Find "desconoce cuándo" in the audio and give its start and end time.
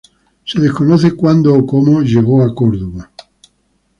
0.59-1.53